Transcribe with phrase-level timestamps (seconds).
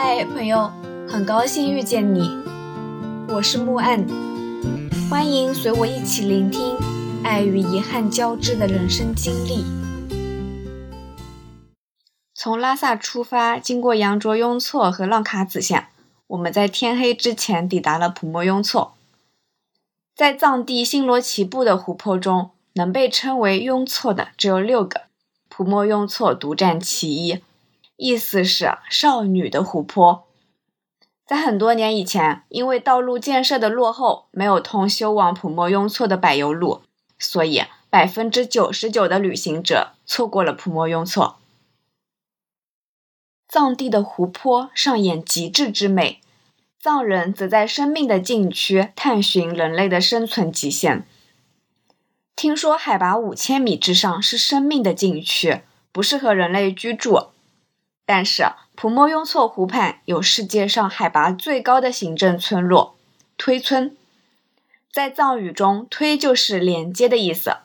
[0.00, 0.70] 嗨，朋友，
[1.08, 2.20] 很高兴遇见你，
[3.26, 4.06] 我是木岸，
[5.10, 6.76] 欢迎随我一起聆听
[7.24, 9.64] 爱与遗憾交织的人生经历。
[12.32, 15.88] 从拉萨出发，经过羊卓雍措和浪卡子县，
[16.28, 18.94] 我们在天黑之前抵达了普莫雍措。
[20.14, 25.00] 在藏地星罗棋布的湖泊中，能被称为雍措的只有六个，
[25.48, 27.40] 普莫雍措独占其一。
[27.98, 30.24] 意思是少女的湖泊。
[31.26, 36.80] 在很多年以前，因为道路建设的落后，没有通修往普莫雍措的柏油路，
[37.18, 41.36] 所以百分之九十九的旅行者错过了普莫雍措。
[43.48, 46.20] 藏地的湖泊上演极致之美，
[46.80, 51.04] 藏人则在生命的禁区探寻人类的生存极限。
[52.36, 57.30] 听说海拔五千米之上是生命的禁区，不适合人类居住。
[58.10, 62.96] 但是，普莫雍措湖畔有世界上海拔最高的行政村落——
[63.36, 63.94] 推村。
[64.90, 67.58] 在藏语中，“推”就是连接的意思。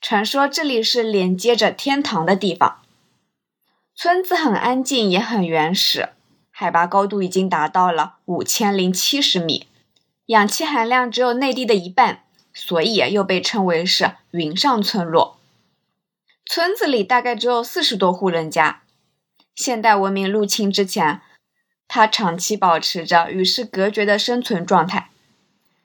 [0.00, 2.78] 传说这里是连接着天堂的地方。
[3.96, 6.10] 村子很安静，也很原始，
[6.52, 9.66] 海拔高度已经达到了五千零七十米，
[10.26, 12.22] 氧气含量只有内地的一半，
[12.54, 15.40] 所以又被称为是“云上村落”。
[16.46, 18.81] 村子里大概只有四十多户人家。
[19.54, 21.20] 现代文明入侵之前，
[21.86, 25.10] 它长期保持着与世隔绝的生存状态。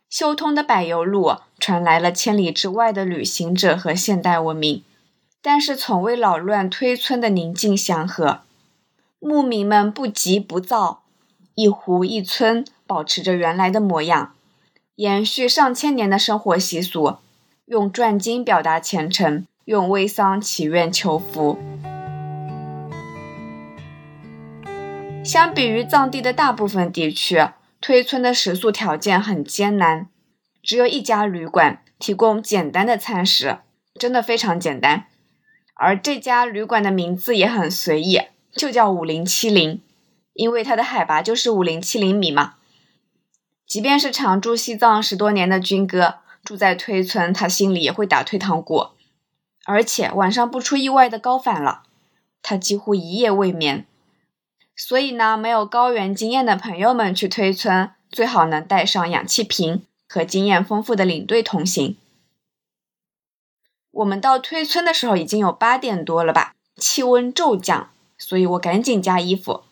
[0.10, 4.84] 修通的柏油路传来了千里之外的旅行者和现代文明，
[5.42, 8.40] 但是从未扰乱推村的宁静祥和。
[9.20, 11.04] 牧民们不急不躁，
[11.56, 14.34] 一湖一村保持着原来的模样，
[14.96, 17.18] 延续上千年的生活习俗，
[17.66, 21.58] 用转经表达虔诚，用微桑祈愿求福。
[25.28, 27.50] 相比于藏地的大部分地区，
[27.82, 30.08] 推村的食宿条件很艰难，
[30.64, 33.58] 只有一家旅馆提供简单的餐食，
[34.00, 35.08] 真的非常简单。
[35.74, 38.22] 而这家旅馆的名字也很随意，
[38.54, 39.82] 就叫五零七零，
[40.32, 42.54] 因为它的海拔就是五零七零米嘛。
[43.68, 48.92] 即便是常驻西藏十多年的军哥，住在推村，他心里也会打退堂鼓。
[49.66, 51.84] 而且晚上不出意外的高反了，
[52.42, 53.86] 他几乎一夜未眠。
[54.80, 61.98] 所以呢，没有高原经验的朋友们去推村，最好能带上氧气瓶和经验丰富的领队同行。
[63.90, 67.90] 我们到推村的时候已经有八点多了吧，气温骤降，
[68.20, 69.64] 所以我赶紧加衣服，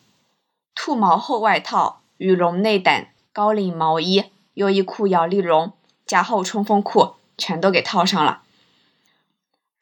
[0.74, 4.24] 兔毛厚外套、羽绒内胆、高领毛衣、
[4.56, 5.74] 优衣库摇粒绒
[6.08, 8.42] 加厚冲锋裤全都给套上了。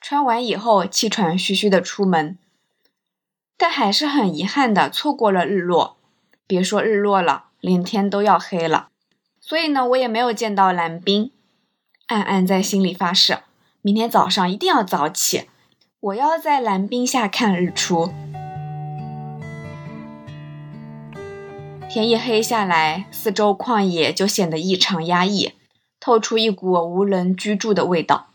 [0.02, 2.38] 穿完以后，气喘吁吁的出门。
[3.64, 5.96] 但还是很遗憾的错过了日落，
[6.46, 8.90] 别说日落了，连天都要黑了。
[9.40, 11.32] 所以呢，我也没有见到蓝冰。
[12.08, 13.38] 暗暗在心里发誓，
[13.82, 15.48] 明天早上一定要早起，
[16.02, 18.12] 我要在蓝冰下看日出。
[21.90, 25.54] 天一黑下来，四周旷野就显得异常压抑，
[26.02, 28.28] 透出一股无人居住的味道。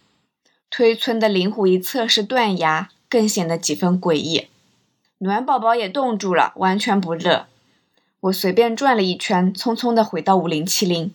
[0.71, 4.49] 推村的灵湖一侧是断崖，更显得几分诡异。
[5.21, 7.47] 暖宝宝也冻住了，完全不热。
[8.21, 11.13] 我随便转了一圈，匆匆的回到五零七零。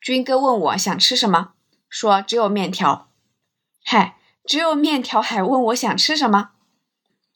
[0.00, 1.52] 军哥问我想吃什么，
[1.88, 3.08] 说只有面条。
[3.84, 4.16] 嗨，
[4.46, 6.50] 只有面条还问我想吃什么？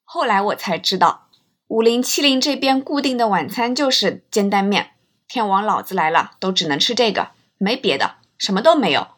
[0.05, 1.29] 后来我才知道，
[1.67, 4.93] 五零七零这边固定的晚餐就是煎蛋面。
[5.27, 9.09] 天王老子来了，都只能吃这个，没别的，什么都没有。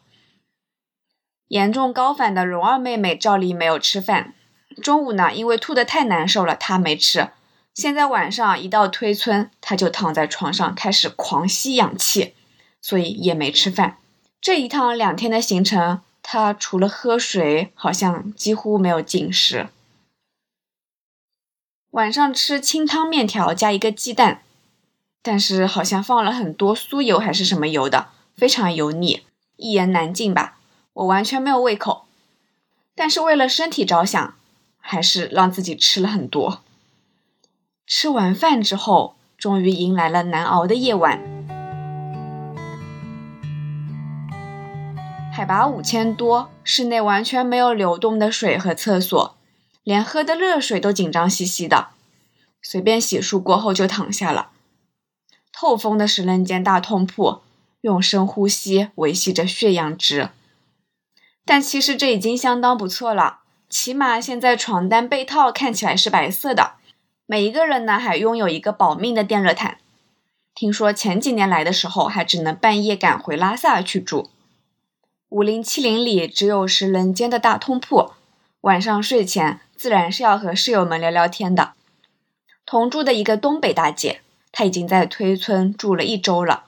[1.47, 4.33] 严重高反的蓉儿妹妹照例没有吃饭。
[4.81, 7.29] 中午呢，因为吐得太难受了，他没吃。
[7.73, 12.33] 现在晚上一到推村，他就躺在床上开始狂吸氧气，
[12.81, 13.97] 所以也没吃饭。
[14.41, 19.69] 这一趟两天的行程，他除了喝水，好像几乎没有进食。
[21.91, 24.43] 晚上吃清汤面条加一个鸡蛋，
[25.21, 29.21] 但是好像放了很多酥油还是什么油的，非常油腻，
[29.57, 30.57] 一言难尽吧。
[30.93, 32.05] 我完全没有胃口，
[32.95, 34.35] 但是为了身体着想。
[34.81, 36.61] 还是让自己吃了很多。
[37.87, 41.21] 吃完饭之后，终于迎来了难熬的夜晚。
[45.33, 49.37] 海拔五千多，室内完全没有流动的水和厕所，
[49.83, 51.89] 连喝的热水都紧张兮兮的。
[52.61, 54.51] 随便洗漱过后就躺下了。
[55.51, 57.41] 透风的十人间大通铺，
[57.81, 60.29] 用深呼吸维系着血氧值。
[61.43, 63.40] 但其实这已经相当不错了。
[63.71, 66.73] 起码现在床单被套看起来是白色的，
[67.25, 69.77] 每一个人呢还拥有一个保命的电热毯。
[70.53, 74.29] 听说前几年来的时候，还只能半夜赶回拉萨去住。
[75.29, 78.11] 五零七零里只有十人间的大通铺，
[78.59, 81.71] 晚上睡前自然是要和室友们聊聊天的。
[82.65, 84.19] 同住的一个东北大姐，
[84.51, 86.65] 她已经在推村住了一周了。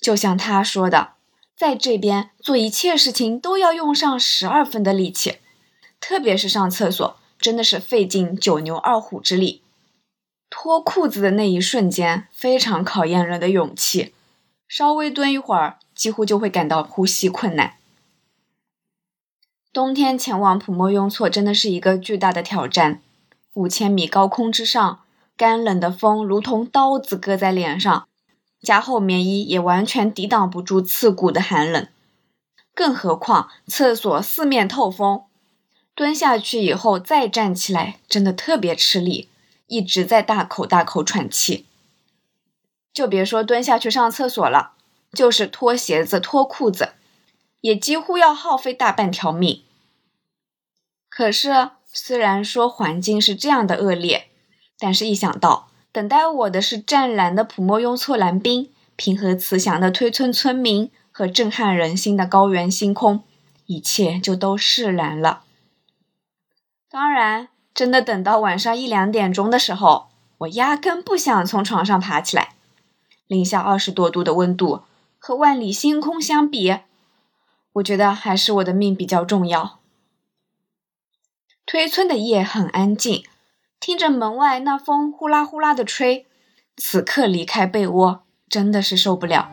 [0.00, 1.10] 就像她说的，
[1.54, 5.36] 在这边做一切事情都要用上十二分的力气，
[6.06, 9.62] 特别是上厕所，真的是费尽九牛二虎之力。
[10.50, 14.12] 脱裤子的那一瞬间，非常考验人的勇气。
[14.68, 17.78] 稍微蹲一会儿，几乎就会感到呼吸困难。
[19.72, 23.00] 冬天前往普莫雍措真的是一个巨大的挑战。
[23.54, 25.00] 五千米高空之上，
[25.38, 28.06] 干冷的风如同刀子割在脸上，
[28.60, 31.88] 加厚棉衣也完全抵挡不住刺骨的寒冷。
[32.74, 35.22] 更何况厕所四面透风，
[35.94, 39.28] 蹲下去以后再站起来，真的特别吃力。
[39.66, 41.64] 一直在大口大口喘气，
[42.92, 44.72] 就别说蹲下去上厕所了，
[45.12, 46.92] 就是脱鞋子、脱裤子，
[47.62, 49.62] 也几乎要耗费大半条命。
[51.08, 54.28] 可是，虽然说环境是这样的恶劣，
[54.78, 63.24] 但是一想到等待我的是湛蓝的普莫雍措蓝冰、平和慈祥的推村村民和震撼人心的高原星空，
[63.64, 65.44] 一切就都释然了。
[66.94, 67.48] 当然。
[67.74, 70.06] 真的等到晚上一两点钟的时候，
[70.38, 72.50] 我压根不想从床上爬起来。
[73.26, 74.82] 零下二十多度的温度
[75.18, 76.78] 和万里星空相比，
[77.72, 79.80] 我觉得还是我的命比较重要。
[81.66, 83.24] 推村的夜很安静，
[83.80, 86.28] 听着门外那风呼啦呼啦的吹，
[86.76, 89.50] 此刻离开被窝真的是受不了。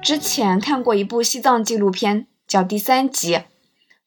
[0.00, 3.34] 之前看过一部西藏纪录片，叫《第三集》。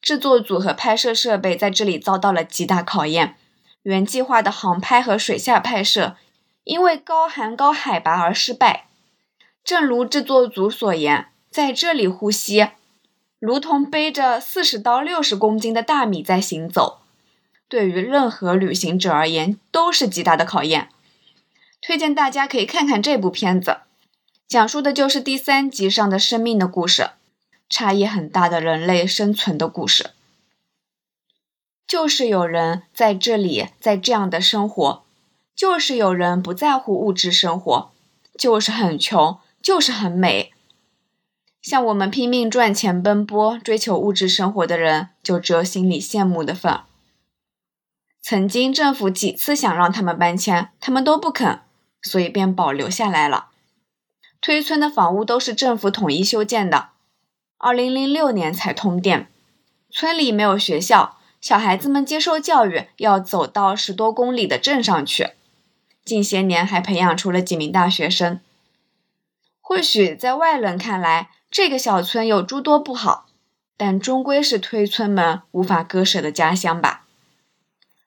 [0.01, 3.37] 制作组和拍摄设备在这里遭到了极大考验，
[3.83, 6.17] 原计划的航拍和水下拍摄
[6.65, 8.87] 因为高寒高海拔而失败。
[9.63, 12.67] 正如制作组所言，在这里呼吸，
[13.39, 16.99] 如同背着四十到六十公斤的大米在行走，
[17.69, 20.89] 对于任何旅行者而言都是极大的考验。
[21.81, 23.77] 推荐大家可以看看这部片子，
[24.49, 27.11] 讲述的就是第三集上的生命的故事。
[27.73, 30.11] 差异很大的人类生存的故事，
[31.87, 35.03] 就是有人在这里在这样的生活，
[35.55, 37.91] 就是有人不在乎物质生活，
[38.37, 40.53] 就是很穷，就是很美。
[41.63, 46.81] 像我们拼命赚钱奔波追求物质生活的人，就只有心里羡慕的份。
[48.21, 51.61] 曾经政府几次想让他们搬迁，他们都不肯，
[52.03, 53.47] 所以便保留下来了。
[54.39, 56.92] 推村的房屋都是政府统一修建的。
[57.65, 59.29] 二零零六年才通电，
[59.89, 65.29] 村里没有学校，小孩子们接受教育要走到十多公里的镇上去。
[66.03, 68.41] 近些年还培养出了几名大学生。
[69.61, 73.27] 或许在外人看来，这个小村有诸多不好，
[73.77, 77.05] 但终归是推村们无法割舍的家乡吧。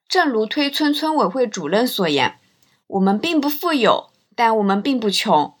[0.07, 2.37] 正如推村村委会主任所言
[2.85, 5.55] ：“我们并不富有，但我们并不穷。”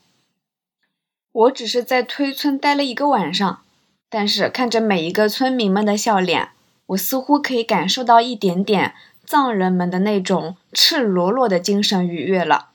[1.33, 3.63] 我只是在推村待了一个晚上。
[4.09, 6.49] 但是看着每一个村民们的笑脸，
[6.87, 8.93] 我似乎可以感受到一点点
[9.25, 12.69] 藏人们的那种赤裸裸的精神愉悦了。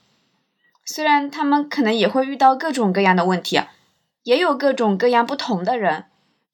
[0.84, 3.60] 虽然他们可能也会遇到各种各样的问题，
[4.24, 6.04] 也有各种各样不同的人，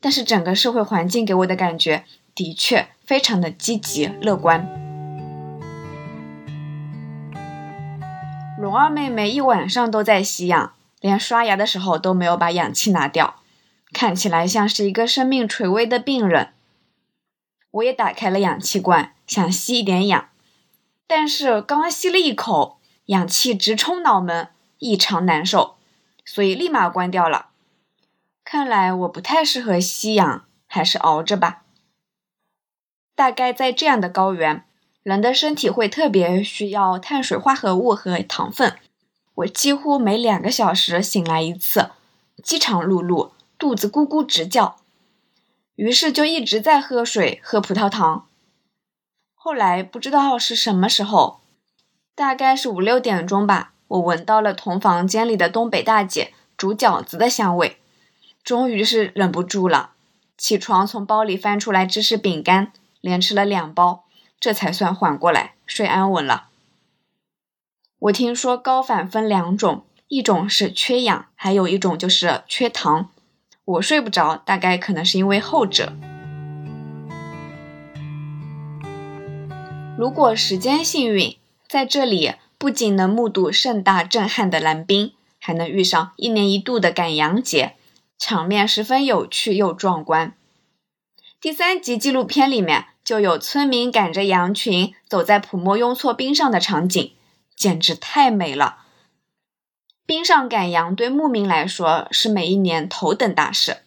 [0.00, 2.04] 但是整个社会环境给我的感觉
[2.34, 4.68] 的确非常的积极乐观。
[8.60, 13.34] 龙二妹妹一晚上都在吸氧，连刷牙的时候都没有把氧气拿掉。
[13.92, 16.52] 看起来像是一个生命垂危的病人。
[17.70, 20.28] 我也打开了氧气罐，想吸一点氧，
[21.06, 25.76] 但是刚吸了一口，氧气直冲脑门，异常难受，
[26.24, 27.48] 所以立马关掉了。
[28.44, 31.62] 看来我不太适合吸氧，还是熬着吧。
[33.14, 34.64] 大概在这样的高原，
[35.02, 38.78] 人的身体会特别需要碳水化合物和糖分。
[39.34, 41.90] 我几乎每两个小时醒来一次，
[42.42, 43.30] 饥肠辘辘。
[43.58, 44.76] 肚子咕咕直叫，
[45.74, 48.28] 于是就一直在喝水、喝葡萄糖。
[49.34, 51.40] 后来不知道是什么时候，
[52.14, 57.78] 大概是五六点钟吧，我闻到了同房间里的东北大姐煮饺子的香味，
[58.44, 59.90] 终于是忍不住了，
[60.36, 64.04] 起床从包里翻出来芝士饼干，连吃了两包，
[64.38, 66.50] 这才算缓过来，睡安稳了。
[67.98, 73.10] 我听说高反分两种，一种是缺氧，还有一种就是缺糖。
[73.68, 75.92] 我睡不着，大概可能是因为后者。
[79.98, 81.36] 如果时间幸运，
[81.68, 87.74] 在这里不仅能目睹盛大震撼的蓝冰，还能遇上一年一度的赶羊节，
[88.18, 90.32] 场面十分有趣又壮观。
[91.38, 97.12] 第三集纪录片里面就有村民赶着羊群走在普莫雍措冰上的场景，
[97.54, 98.84] 简直太美了。
[100.08, 103.82] 冰上赶羊对牧民来说是每一年头等大事。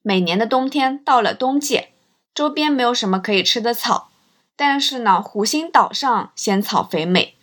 [0.00, 1.88] 每年的冬天到了冬季，
[2.34, 4.08] 周边没有什么可以吃的草，
[4.56, 7.34] 但是呢，湖心岛上鲜草肥美。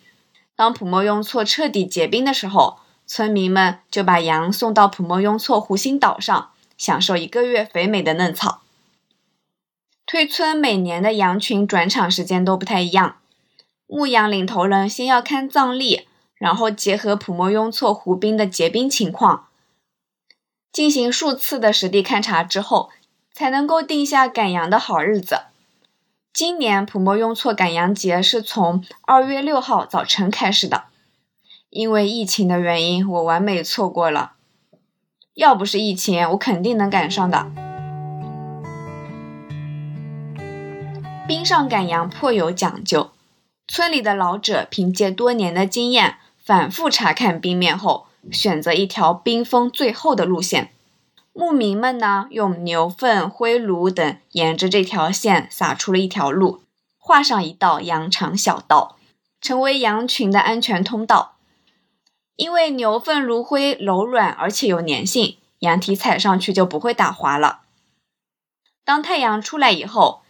[0.56, 8.64] 当普莫雍措彻底结冰的时候，村民们就把羊送到普莫雍措湖心岛上，享受一个月肥美的嫩草。
[10.08, 13.18] 推村每年的羊群转场时间都不太一样，
[13.86, 16.07] 牧羊领头人先要看藏历。
[16.38, 19.48] 然后结合普莫雍措湖冰的结冰情况，
[20.72, 22.90] 进行数次的实地勘察之后，
[23.34, 25.42] 才能够定下赶羊的好日子。
[26.32, 30.84] 今年普莫雍措赶羊节是从二月六号早晨开始的，
[31.72, 34.34] 因为疫情的原因，我完美错过了。
[35.34, 37.52] 要不是疫情，我肯定能赶上的。
[41.28, 43.10] 冰上赶羊颇有讲究，
[43.68, 46.20] 村里的老者凭借多年的经验。
[46.48, 50.72] 反复查看冰面后，选择一条冰封最厚的路线。
[51.34, 56.62] 牧民们呢，用牛粪、灰炉等沿着这条线撒出了一条路，
[56.98, 58.96] 画上一道羊肠小道，
[59.42, 61.36] 成为羊群的安全通道。
[62.38, 67.64] 因为牛粪炉灰柔软而且有粘性，羊蹄踩上去就不会打滑了。
[68.86, 70.22] 当太阳出来以后，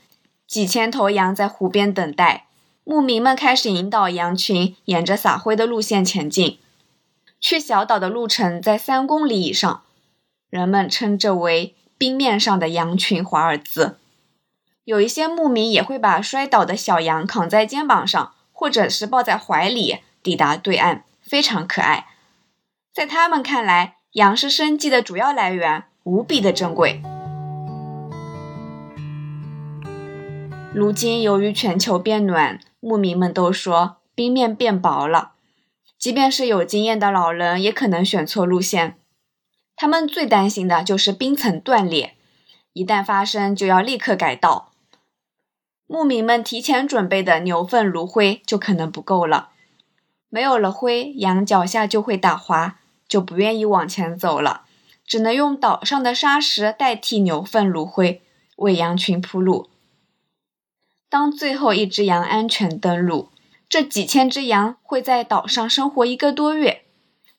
[0.48, 2.47] 几千头羊在湖边等待。
[2.90, 6.58] 牧民们开始引导羊群沿着撒灰的路线前进，
[7.38, 9.82] 去小岛的路程在三公里以上。
[10.50, 13.98] 人们称这为“冰面上的羊群华尔兹”。
[14.86, 22.08] 有一些牧民也会把摔倒的小羊扛在肩膀上，或者是抱在怀里，抵达对岸，非常可爱。
[22.94, 27.02] 在他们看来，羊是生计的主要来源，无比的珍贵。
[30.74, 35.34] 如今，由于全球变暖，牧民们都说冰面变薄了，
[36.00, 38.98] 即便是有经验的老人，也可能选错路线。
[39.76, 42.16] 他们最担心的就是冰层断裂，
[42.72, 44.72] 一旦发生就要立刻改道。
[45.86, 49.50] 牧民们提前准备的牛粪炉灰就可能不够了，
[50.30, 54.62] 没有了灰，羊脚下就会打滑，就不愿意往前走了，
[55.06, 58.22] 只能用岛上的沙石代替牛粪炉灰，
[58.56, 59.70] 为羊群铺路。
[61.10, 63.30] 当最后一只羊安全登陆，
[63.70, 66.82] 这几千只羊会在岛上生活一个多月。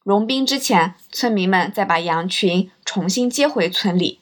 [0.02, 4.20] 融冰之前，村民们再把羊群重新接回村里。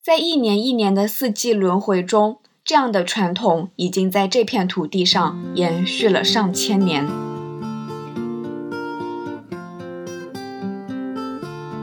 [0.00, 7.04] 在一年一年的四季轮回中，这样的传统已经在这片土地上延续了上千年。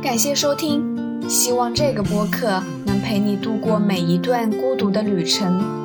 [0.02, 5.85] 感谢收听，希望这个播客能陪你度过每一段孤独的旅程。